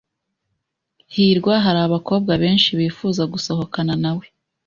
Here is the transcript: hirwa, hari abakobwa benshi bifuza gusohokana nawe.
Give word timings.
hirwa, 1.13 1.53
hari 1.65 1.79
abakobwa 1.87 2.31
benshi 2.43 2.69
bifuza 2.79 3.23
gusohokana 3.33 3.93
nawe. 4.03 4.25